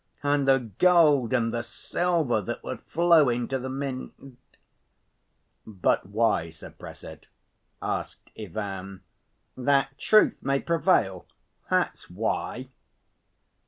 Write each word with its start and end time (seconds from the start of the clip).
And 0.23 0.47
the 0.47 0.71
gold 0.79 1.31
and 1.31 1.53
the 1.53 1.61
silver 1.61 2.41
that 2.41 2.63
would 2.63 2.81
flow 2.81 3.29
into 3.29 3.59
the 3.59 3.69
mint!" 3.69 4.35
"But 5.63 6.07
why 6.09 6.49
suppress 6.49 7.03
it?" 7.03 7.27
asked 7.83 8.31
Ivan. 8.35 9.03
"That 9.55 9.95
Truth 9.99 10.41
may 10.41 10.59
prevail. 10.59 11.27
That's 11.69 12.09
why." 12.09 12.69